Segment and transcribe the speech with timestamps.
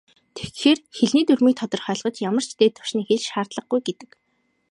[0.37, 4.09] Тэгэхээр, хэлний дүрмийг тодорхойлоход ямар ч "дээд түвшний хэл" шаардлагагүй гэдэг.